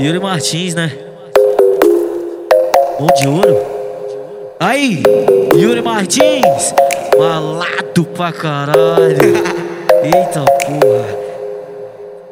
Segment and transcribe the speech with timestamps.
[0.00, 0.92] Yuri Martins, né?
[3.00, 3.60] Mão de ouro.
[4.60, 5.02] Aí,
[5.56, 6.72] Yuri Martins,
[7.18, 9.18] malado pra caralho.
[10.04, 11.18] Eita porra.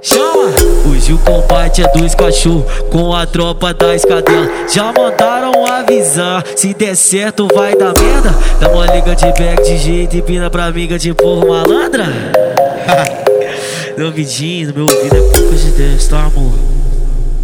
[0.00, 0.54] Chama!
[0.88, 4.48] Hoje o combate é dois cachorros com a tropa da escadela.
[4.72, 8.32] Já mandaram avisar, se der certo vai dar merda.
[8.60, 12.04] Dá uma liga de back de jeito e pina pra amiga de porra malandra.
[13.98, 16.65] Meu vidinho, meu ouvido é pouco de Deus, tá amor?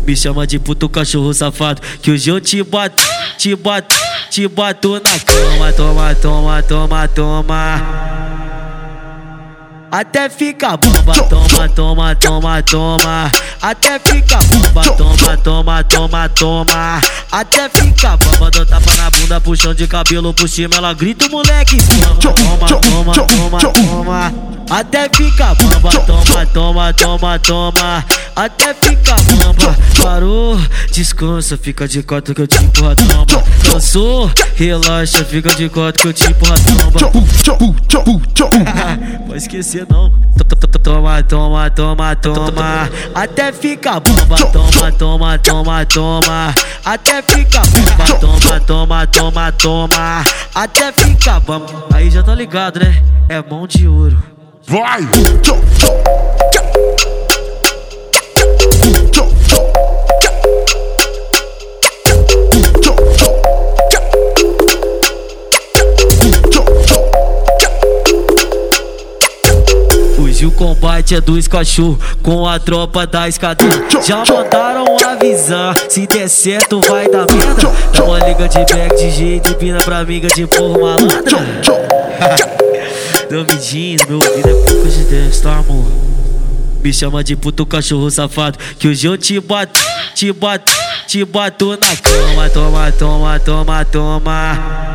[0.06, 3.02] Me chama de puto cachorro safado Que hoje eu te bato,
[3.38, 3.96] te bato,
[4.30, 8.22] te bato na cama Toma, toma, toma, toma
[9.94, 13.30] até fica bomba, toma, toma, toma, toma.
[13.60, 17.00] Até fica bomba, toma, toma, toma, toma.
[17.30, 21.76] Até fica bomba, dou tapa na bunda, puxão de cabelo por cima, ela grita, moleque,
[21.76, 23.81] toma, toma, toma, toma, toma.
[24.70, 28.04] Até fica bomba, toma, toma, toma, toma.
[28.34, 30.58] Até fica bomba, parou,
[30.90, 33.44] descansa, fica de cota que eu te empurro a tromba.
[33.70, 37.10] Cansou, relaxa, fica de cota que eu te empurro a tromba.
[39.26, 40.10] Pode esquecer não.
[40.82, 42.90] Toma, toma, toma, toma.
[43.14, 46.54] Até fica bomba, toma, toma, toma, toma.
[46.84, 50.24] Até fica bomba, toma, toma, toma, toma.
[50.54, 51.86] Até fica bomba.
[51.92, 53.02] Aí já tá ligado, né?
[53.28, 54.21] É mão de ouro.
[54.66, 55.00] Vai!
[70.18, 73.70] Hoje o combate é dos cachorros com a tropa da escadinha.
[74.04, 77.72] Já mandaram avisar, se der certo vai dar merda.
[77.94, 82.71] Dá uma liga de back de jeito e pina pra amiga de porra malandra.
[83.32, 85.90] Meu ouvido é pouco de Deus, tá amor?
[86.84, 89.80] Me chama de puto cachorro safado Que hoje eu te bato,
[90.14, 90.70] te bato,
[91.06, 94.92] te bato na cama Toma, toma, toma, toma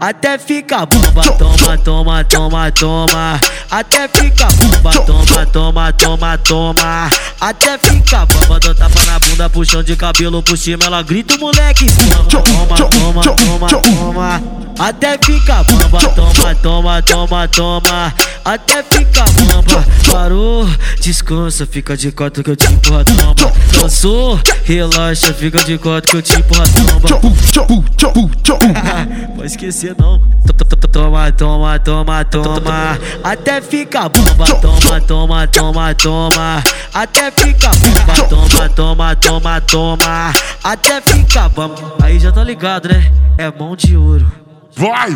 [0.00, 3.40] até fica bomba, toma, toma, toma, toma.
[3.70, 7.10] Até fica bomba, toma, toma, toma, toma.
[7.40, 11.86] Até fica bomba, dou tapa na bunda, puxão de cabelo por cima, ela grita, moleque,
[11.96, 14.63] toma, toma, toma, toma, toma.
[14.78, 18.14] Até fica bomba, toma, toma, toma, toma.
[18.44, 20.66] Até fica bomba, parou,
[21.00, 23.52] descansa, fica de cota que eu te empurro a tromba.
[23.80, 27.08] Cansou, relaxa, fica de cota que eu te empurro a tromba.
[29.36, 30.20] Pode esquecer não.
[30.92, 32.98] Toma, toma, toma, toma.
[33.22, 36.62] Até fica bomba, toma, toma, toma, toma.
[36.92, 40.32] Até fica bomba, toma, toma, toma, toma.
[40.62, 41.94] Até fica bomba.
[42.02, 43.12] Aí já tá ligado, né?
[43.38, 44.43] É mão de ouro.
[44.76, 45.14] Vai!